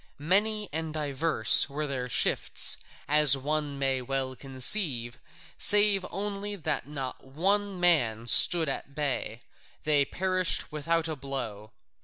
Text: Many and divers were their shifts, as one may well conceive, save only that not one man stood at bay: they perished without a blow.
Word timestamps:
Many 0.17 0.67
and 0.73 0.95
divers 0.95 1.69
were 1.69 1.85
their 1.85 2.09
shifts, 2.09 2.77
as 3.07 3.37
one 3.37 3.77
may 3.77 4.01
well 4.01 4.35
conceive, 4.35 5.19
save 5.59 6.07
only 6.09 6.55
that 6.55 6.87
not 6.87 7.23
one 7.23 7.79
man 7.79 8.25
stood 8.25 8.67
at 8.67 8.95
bay: 8.95 9.41
they 9.83 10.03
perished 10.05 10.71
without 10.71 11.07
a 11.07 11.15
blow. 11.15 11.71